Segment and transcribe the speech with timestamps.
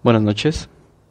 [0.00, 0.70] Buenas noches,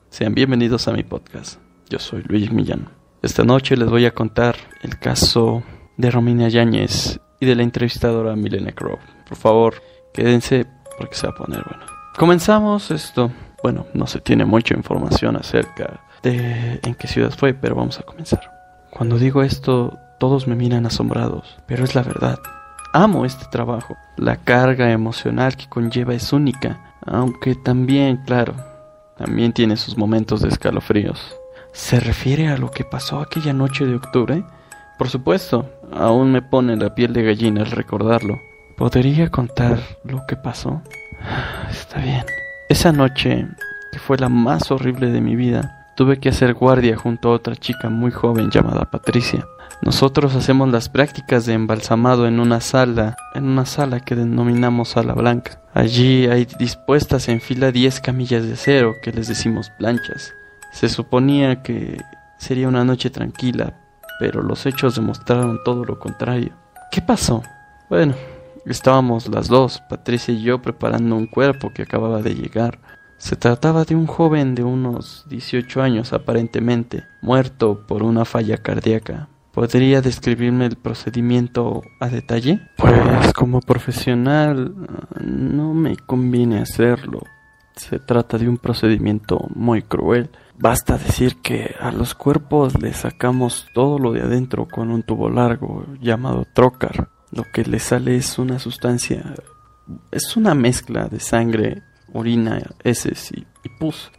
[0.10, 1.60] sean bienvenidos a mi podcast.
[1.90, 2.88] Yo soy Luis Millán.
[3.22, 5.62] Esta noche les voy a contar el caso
[5.98, 8.98] de Romina Yáñez y de la entrevistadora Milena Crow.
[9.28, 9.74] Por favor,
[10.14, 10.66] quédense
[10.98, 11.84] porque se va a poner bueno.
[12.18, 13.30] Comenzamos esto.
[13.62, 18.04] Bueno, no se tiene mucha información acerca de en qué ciudad fue, pero vamos a
[18.04, 18.40] comenzar.
[18.90, 22.40] Cuando digo esto, todos me miran asombrados, pero es la verdad.
[22.94, 23.98] Amo este trabajo.
[24.16, 28.56] La carga emocional que conlleva es única, aunque también, claro,
[29.18, 31.36] también tiene sus momentos de escalofríos.
[31.74, 34.44] ¿Se refiere a lo que pasó aquella noche de octubre?
[34.98, 38.40] Por supuesto, aún me pone la piel de gallina al recordarlo.
[38.78, 40.82] ¿Podría contar lo que pasó?
[41.70, 42.26] Está bien.
[42.70, 43.48] Esa noche,
[43.92, 47.56] que fue la más horrible de mi vida, tuve que hacer guardia junto a otra
[47.56, 49.48] chica muy joven llamada Patricia.
[49.82, 55.14] Nosotros hacemos las prácticas de embalsamado en una sala, en una sala que denominamos sala
[55.14, 55.60] blanca.
[55.74, 60.34] Allí hay dispuestas en fila 10 camillas de acero que les decimos planchas.
[60.72, 62.00] Se suponía que
[62.38, 63.74] sería una noche tranquila,
[64.20, 66.52] pero los hechos demostraron todo lo contrario.
[66.92, 67.42] ¿Qué pasó?
[67.90, 68.14] Bueno,
[68.68, 72.78] estábamos las dos, Patricia y yo, preparando un cuerpo que acababa de llegar.
[73.18, 79.28] Se trataba de un joven de unos 18 años aparentemente, muerto por una falla cardíaca.
[79.52, 82.62] ¿Podría describirme el procedimiento a detalle?
[82.78, 84.76] Pues como profesional
[85.20, 87.24] no me conviene hacerlo.
[87.76, 90.30] Se trata de un procedimiento muy cruel.
[90.60, 95.28] Basta decir que a los cuerpos le sacamos todo lo de adentro con un tubo
[95.28, 97.10] largo llamado trocar.
[97.32, 99.34] Lo que le sale es una sustancia,
[100.12, 101.82] es una mezcla de sangre,
[102.14, 104.12] orina, heces y, y pus.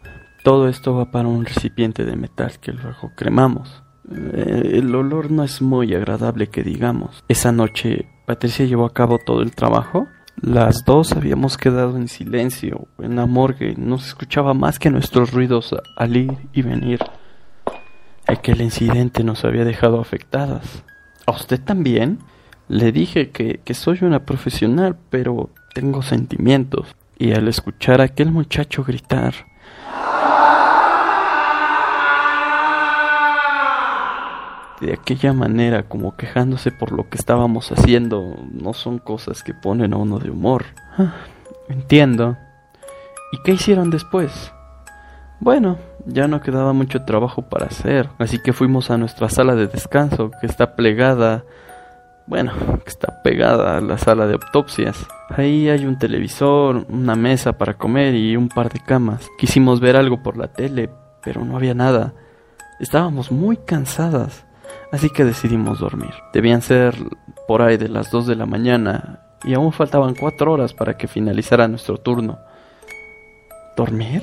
[0.44, 3.82] Todo esto va para un recipiente de metal que luego cremamos.
[4.10, 7.22] Eh, el olor no es muy agradable que digamos.
[7.28, 10.06] Esa noche Patricia llevó a cabo todo el trabajo.
[10.40, 13.74] Las dos habíamos quedado en silencio en la morgue.
[13.76, 17.00] No se escuchaba más que nuestros ruidos al ir y venir.
[18.26, 20.84] Aquel incidente nos había dejado afectadas.
[21.26, 22.18] ¿A usted también?
[22.68, 26.94] Le dije que, que soy una profesional, pero tengo sentimientos.
[27.18, 29.34] Y al escuchar a aquel muchacho gritar,
[34.80, 39.94] de aquella manera, como quejándose por lo que estábamos haciendo, no son cosas que ponen
[39.94, 40.66] a uno de humor.
[41.68, 42.36] Entiendo.
[43.32, 44.52] ¿Y qué hicieron después?
[45.40, 45.76] Bueno,
[46.06, 50.30] ya no quedaba mucho trabajo para hacer, así que fuimos a nuestra sala de descanso,
[50.40, 51.44] que está plegada,
[52.28, 52.52] bueno,
[52.84, 55.06] que está pegada a la sala de autopsias.
[55.30, 59.28] Ahí hay un televisor, una mesa para comer y un par de camas.
[59.38, 60.90] Quisimos ver algo por la tele,
[61.22, 62.14] pero no había nada.
[62.80, 64.44] Estábamos muy cansadas
[64.92, 66.14] así que decidimos dormir.
[66.32, 66.94] Debían ser
[67.46, 71.08] por ahí de las 2 de la mañana y aún faltaban 4 horas para que
[71.08, 72.38] finalizara nuestro turno.
[73.76, 74.22] ¿Dormir?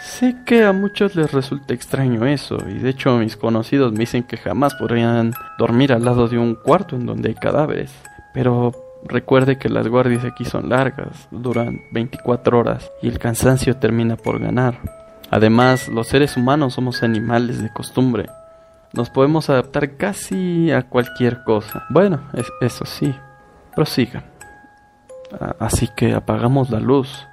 [0.00, 4.22] Sé que a muchos les resulta extraño eso, y de hecho mis conocidos me dicen
[4.22, 7.92] que jamás podrían dormir al lado de un cuarto en donde hay cadáveres.
[8.32, 8.72] Pero
[9.04, 14.38] recuerde que las guardias aquí son largas, duran 24 horas, y el cansancio termina por
[14.38, 14.78] ganar.
[15.30, 18.26] Además, los seres humanos somos animales de costumbre,
[18.92, 21.84] nos podemos adaptar casi a cualquier cosa.
[21.90, 22.20] Bueno,
[22.60, 23.14] eso sí,
[23.74, 24.24] prosigan.
[25.58, 27.26] Así que apagamos la luz,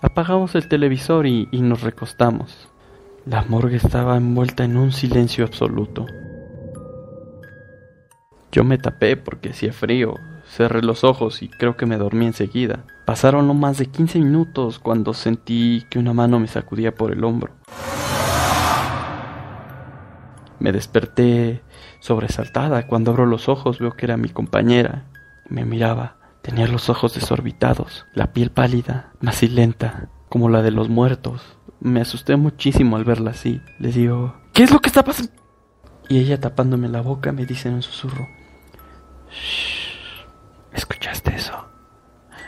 [0.00, 2.68] apagamos el televisor y, y nos recostamos.
[3.26, 6.06] La morgue estaba envuelta en un silencio absoluto.
[8.52, 10.14] Yo me tapé porque hacía frío,
[10.48, 12.84] cerré los ojos y creo que me dormí enseguida.
[13.06, 17.22] Pasaron no más de 15 minutos cuando sentí que una mano me sacudía por el
[17.22, 17.52] hombro.
[20.58, 21.62] Me desperté
[22.00, 22.86] sobresaltada.
[22.86, 25.04] Cuando abro los ojos veo que era mi compañera.
[25.48, 26.19] Me miraba.
[26.42, 31.42] Tenía los ojos desorbitados, la piel pálida, macilenta, como la de los muertos.
[31.80, 33.60] Me asusté muchísimo al verla así.
[33.78, 35.32] Le digo, ¿qué es lo que está pasando?
[36.08, 38.26] Y ella tapándome la boca me dice en un susurro,
[39.30, 40.26] Shh,
[40.72, 41.68] ¿escuchaste eso?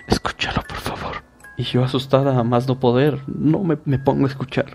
[0.07, 1.23] Escúchalo, por favor.
[1.57, 4.75] Y yo asustada a más no poder, no me, me pongo a escuchar.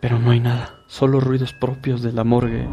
[0.00, 2.68] Pero no hay nada, solo ruidos propios de la morgue.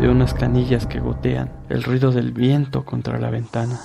[0.00, 3.80] De unas canillas que gotean, el ruido del viento contra la ventana.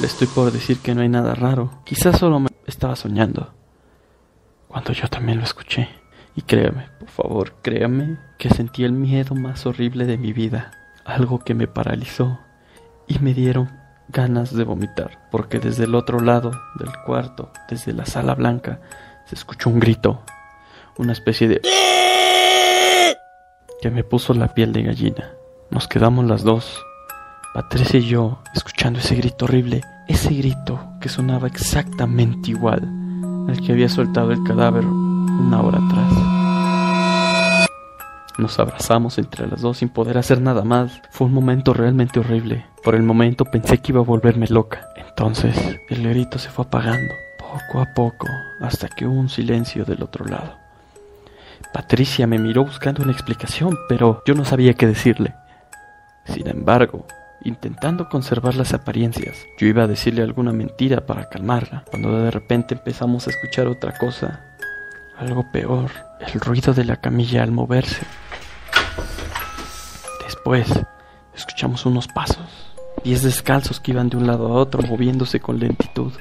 [0.00, 3.52] Le estoy por decir que no hay nada raro, quizás solo me estaba soñando.
[4.66, 5.88] Cuando yo también lo escuché.
[6.34, 10.70] Y créame, por favor, créame que sentí el miedo más horrible de mi vida,
[11.04, 12.38] algo que me paralizó
[13.06, 13.70] y me dieron
[14.08, 18.80] ganas de vomitar, porque desde el otro lado del cuarto, desde la sala blanca,
[19.26, 20.22] se escuchó un grito,
[20.98, 21.60] una especie de...
[23.80, 25.32] que me puso la piel de gallina.
[25.70, 26.84] Nos quedamos las dos,
[27.54, 32.88] Patricia y yo, escuchando ese grito horrible, ese grito que sonaba exactamente igual
[33.48, 36.12] al que había soltado el cadáver una hora atrás.
[38.38, 41.02] Nos abrazamos entre las dos sin poder hacer nada más.
[41.10, 42.64] Fue un momento realmente horrible.
[42.82, 44.88] Por el momento pensé que iba a volverme loca.
[44.96, 45.54] Entonces
[45.88, 48.26] el grito se fue apagando, poco a poco,
[48.60, 50.59] hasta que hubo un silencio del otro lado.
[51.72, 55.34] Patricia me miró buscando una explicación, pero yo no sabía qué decirle.
[56.24, 57.06] Sin embargo,
[57.42, 62.74] intentando conservar las apariencias, yo iba a decirle alguna mentira para calmarla, cuando de repente
[62.74, 64.40] empezamos a escuchar otra cosa,
[65.16, 65.90] algo peor,
[66.20, 68.04] el ruido de la camilla al moverse.
[70.24, 70.68] Después,
[71.34, 72.72] escuchamos unos pasos,
[73.04, 76.12] pies descalzos que iban de un lado a otro moviéndose con lentitud.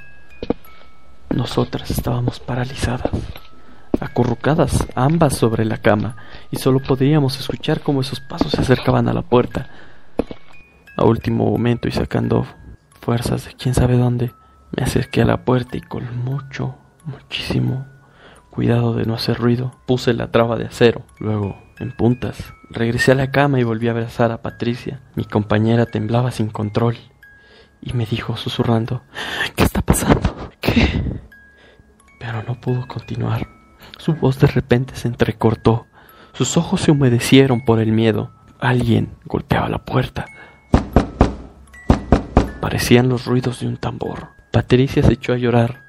[1.29, 3.11] Nosotras estábamos paralizadas,
[3.99, 6.15] acurrucadas ambas sobre la cama,
[6.51, 9.69] y solo podíamos escuchar cómo esos pasos se acercaban a la puerta.
[10.97, 12.45] A último momento y sacando
[13.01, 14.33] fuerzas de quién sabe dónde,
[14.75, 16.75] me acerqué a la puerta y con mucho,
[17.05, 17.85] muchísimo
[18.49, 21.03] cuidado de no hacer ruido, puse la traba de acero.
[21.19, 24.99] Luego, en puntas, regresé a la cama y volví a abrazar a Patricia.
[25.15, 26.97] Mi compañera temblaba sin control
[27.81, 29.03] y me dijo susurrando,
[29.55, 30.51] ¿qué está pasando?
[30.59, 31.21] ¿Qué?
[32.19, 33.58] Pero no pudo continuar.
[33.99, 35.85] Su voz de repente se entrecortó.
[36.31, 38.31] Sus ojos se humedecieron por el miedo.
[38.57, 40.25] Alguien golpeaba la puerta.
[42.61, 44.29] Parecían los ruidos de un tambor.
[44.51, 45.81] Patricia se echó a llorar.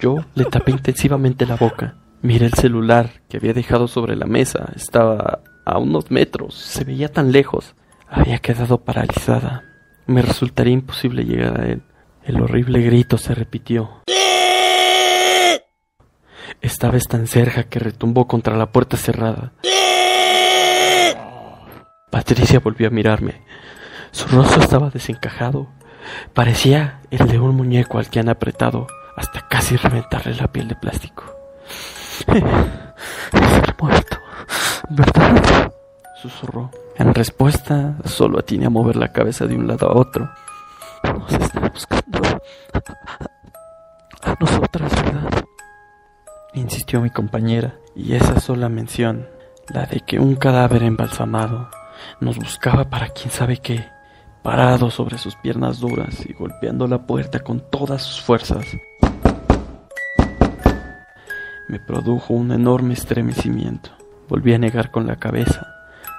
[0.00, 1.96] Yo le tapé intensivamente la boca.
[2.20, 4.70] Miré el celular que había dejado sobre la mesa.
[4.76, 6.56] Estaba a unos metros.
[6.56, 7.74] Se veía tan lejos.
[8.06, 9.64] Había quedado paralizada.
[10.06, 11.82] Me resultaría imposible llegar a él.
[12.22, 14.02] El horrible grito se repitió.
[16.60, 19.52] Esta vez tan cerca que retumbó contra la puerta cerrada.
[22.10, 23.42] Patricia volvió a mirarme.
[24.10, 25.68] Su rostro estaba desencajado.
[26.34, 30.76] Parecía el de un muñeco al que han apretado hasta casi reventarle la piel de
[30.76, 31.24] plástico.
[33.32, 34.16] Es muerto,
[34.88, 35.72] ¿verdad?
[36.20, 36.70] Susurró.
[36.96, 40.28] En respuesta, solo atiné a mover la cabeza de un lado a otro.
[41.04, 42.20] Nos está buscando
[44.22, 45.27] a nosotras, ¿verdad?
[46.58, 49.28] Insistió mi compañera, y esa sola mención,
[49.68, 51.70] la de que un cadáver embalsamado
[52.20, 53.86] nos buscaba para quién sabe qué,
[54.42, 58.66] parado sobre sus piernas duras y golpeando la puerta con todas sus fuerzas,
[61.68, 63.90] me produjo un enorme estremecimiento.
[64.28, 65.64] Volví a negar con la cabeza.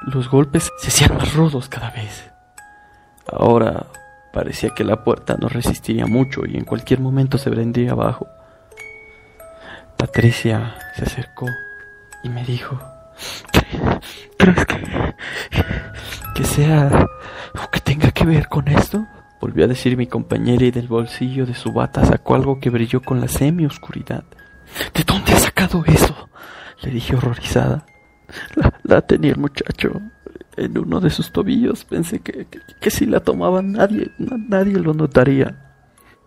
[0.04, 2.32] Los golpes se hacían más rudos cada vez.
[3.30, 3.88] Ahora
[4.32, 8.28] parecía que la puerta no resistiría mucho y en cualquier momento se vendría abajo.
[10.00, 11.46] Patricia se acercó
[12.24, 12.80] y me dijo,
[14.38, 15.16] ¿crees que,
[16.36, 17.06] que sea
[17.54, 19.06] o que tenga que ver con esto?
[19.42, 23.02] Volvió a decir mi compañera y del bolsillo de su bata sacó algo que brilló
[23.02, 24.24] con la semi-oscuridad.
[24.94, 26.30] ¿De dónde ha sacado eso?
[26.82, 27.86] Le dije horrorizada.
[28.84, 30.02] La, tenía el muchacho
[30.56, 31.84] en uno de sus tobillos.
[31.84, 32.48] Pensé que,
[32.80, 35.74] que, si la tomaba nadie, nadie lo notaría.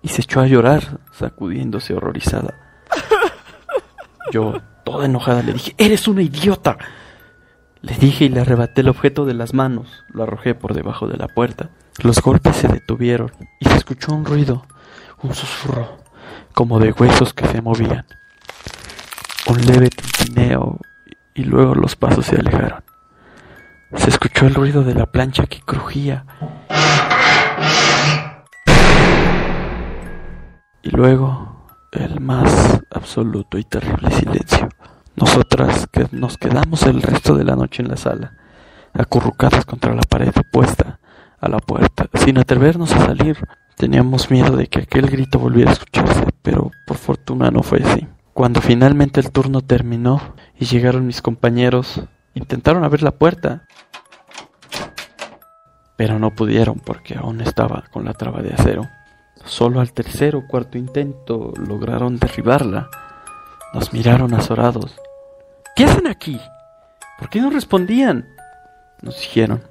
[0.03, 2.62] Y se echó a llorar, sacudiéndose horrorizada.
[4.31, 6.79] Yo, toda enojada, le dije, eres una idiota.
[7.81, 10.05] Le dije y le arrebaté el objeto de las manos.
[10.09, 11.71] Lo arrojé por debajo de la puerta.
[12.03, 14.65] Los golpes se detuvieron y se escuchó un ruido,
[15.23, 15.99] un susurro,
[16.55, 18.07] como de huesos que se movían
[19.47, 20.79] un leve tintineo
[21.35, 22.83] y luego los pasos se alejaron.
[23.97, 26.25] Se escuchó el ruido de la plancha que crujía.
[30.83, 31.62] Y luego
[31.93, 34.69] el más absoluto y terrible silencio.
[35.15, 38.33] Nosotras que nos quedamos el resto de la noche en la sala,
[38.95, 40.99] acurrucadas contra la pared opuesta
[41.39, 43.37] a la puerta, sin atrevernos a salir.
[43.77, 48.07] Teníamos miedo de que aquel grito volviera a escucharse, pero por fortuna no fue así.
[48.33, 50.21] Cuando finalmente el turno terminó
[50.59, 52.03] y llegaron mis compañeros,
[52.35, 53.65] intentaron abrir la puerta,
[55.97, 58.89] pero no pudieron porque aún estaba con la traba de acero.
[59.45, 62.89] Solo al tercer o cuarto intento lograron derribarla.
[63.75, 64.95] Nos miraron azorados.
[65.75, 66.41] ¿Qué hacen aquí?
[67.19, 68.29] ¿Por qué no respondían?
[69.01, 69.63] Nos dijeron.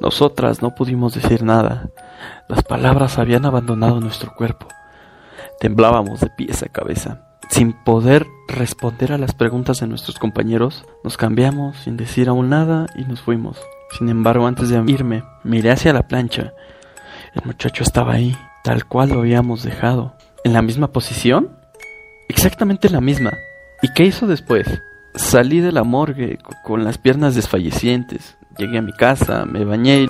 [0.00, 1.88] Nosotras no pudimos decir nada.
[2.48, 4.66] Las palabras habían abandonado nuestro cuerpo.
[5.60, 7.20] Temblábamos de pies a cabeza.
[7.48, 12.86] Sin poder responder a las preguntas de nuestros compañeros, nos cambiamos sin decir aún nada
[12.96, 13.58] y nos fuimos.
[13.98, 16.52] Sin embargo, antes de irme, miré hacia la plancha.
[17.34, 20.16] El muchacho estaba ahí, tal cual lo habíamos dejado.
[20.44, 21.56] ¿En la misma posición?
[22.28, 23.32] Exactamente la misma.
[23.82, 24.66] ¿Y qué hizo después?
[25.14, 28.36] Salí de la morgue con las piernas desfallecientes.
[28.58, 30.08] Llegué a mi casa, me bañé y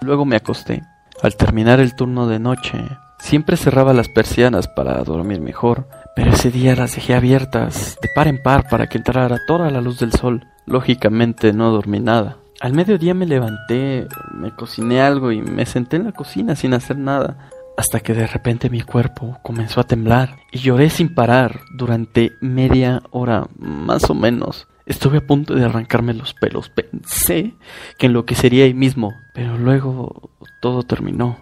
[0.00, 0.82] luego me acosté.
[1.22, 2.78] Al terminar el turno de noche,
[3.22, 8.26] Siempre cerraba las persianas para dormir mejor, pero ese día las dejé abiertas de par
[8.26, 10.44] en par para que entrara toda la luz del sol.
[10.66, 12.38] Lógicamente no dormí nada.
[12.62, 16.96] Al mediodía me levanté, me cociné algo y me senté en la cocina sin hacer
[16.96, 22.30] nada, hasta que de repente mi cuerpo comenzó a temblar y lloré sin parar durante
[22.40, 24.68] media hora, más o menos.
[24.86, 26.68] Estuve a punto de arrancarme los pelos.
[26.68, 27.56] Pensé
[27.98, 31.38] que enloquecería ahí mismo, pero luego todo terminó.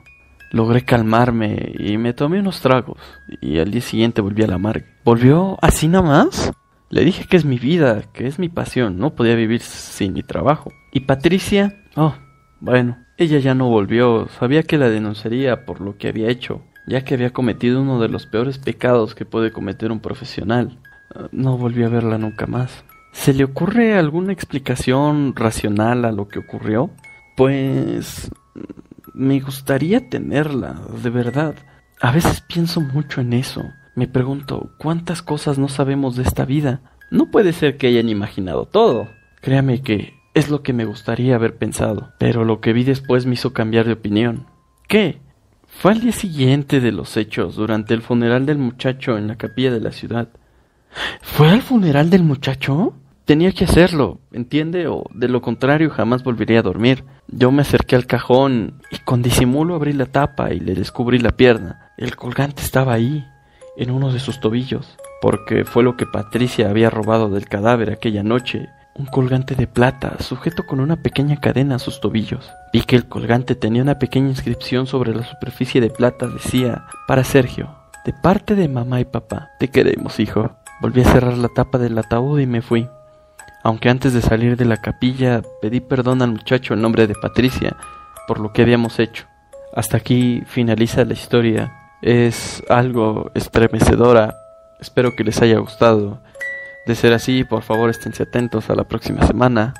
[0.52, 2.98] Logré calmarme y me tomé unos tragos
[3.42, 4.86] y al día siguiente volví a la mar.
[5.04, 6.50] ¿Volvió así nada más?
[6.88, 10.22] Le dije que es mi vida, que es mi pasión, no podía vivir sin mi
[10.22, 10.72] trabajo.
[10.92, 11.76] ¿Y Patricia?
[11.96, 12.14] Oh,
[12.60, 17.04] bueno, ella ya no volvió, sabía que la denunciaría por lo que había hecho, ya
[17.04, 20.78] que había cometido uno de los peores pecados que puede cometer un profesional.
[21.14, 22.84] Ah, no volví a verla nunca más.
[23.12, 26.90] ¿Se le ocurre alguna explicación racional a lo que ocurrió?
[27.36, 28.30] Pues
[29.14, 31.54] me gustaría tenerla, de verdad.
[32.00, 33.64] A veces pienso mucho en eso.
[33.94, 36.80] Me pregunto, ¿cuántas cosas no sabemos de esta vida?
[37.10, 39.08] No puede ser que hayan imaginado todo.
[39.40, 43.34] Créame que es lo que me gustaría haber pensado, pero lo que vi después me
[43.34, 44.46] hizo cambiar de opinión.
[44.88, 45.20] ¿Qué?
[45.66, 49.70] Fue al día siguiente de los hechos, durante el funeral del muchacho en la capilla
[49.70, 50.28] de la ciudad.
[51.22, 52.94] ¿Fue al funeral del muchacho?
[53.24, 54.88] Tenía que hacerlo, ¿entiende?
[54.88, 57.04] O de lo contrario jamás volvería a dormir.
[57.28, 61.30] Yo me acerqué al cajón y con disimulo abrí la tapa y le descubrí la
[61.30, 61.92] pierna.
[61.96, 63.24] El colgante estaba ahí,
[63.76, 68.24] en uno de sus tobillos, porque fue lo que Patricia había robado del cadáver aquella
[68.24, 68.68] noche.
[68.94, 72.50] Un colgante de plata, sujeto con una pequeña cadena a sus tobillos.
[72.72, 76.26] Vi que el colgante tenía una pequeña inscripción sobre la superficie de plata.
[76.26, 80.50] Decía, para Sergio, de parte de mamá y papá, te queremos, hijo.
[80.80, 82.88] Volví a cerrar la tapa del ataúd y me fui
[83.62, 87.76] aunque antes de salir de la capilla pedí perdón al muchacho en nombre de Patricia
[88.26, 89.26] por lo que habíamos hecho.
[89.74, 91.72] Hasta aquí finaliza la historia.
[92.00, 94.36] Es algo estremecedora.
[94.80, 96.20] Espero que les haya gustado.
[96.86, 99.74] De ser así, por favor esténse atentos a la próxima semana.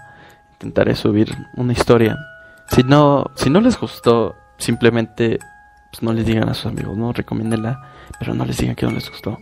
[0.52, 2.16] Intentaré subir una historia.
[2.68, 5.38] Si no, si no les gustó, simplemente
[5.90, 7.80] pues, no les digan a sus amigos, no recomiéndenla,
[8.18, 9.38] pero no les digan que no les gustó.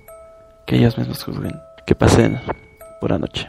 [0.66, 1.60] Que ellos mismos juzguen.
[1.86, 2.40] Que pasen
[3.00, 3.48] buena noche.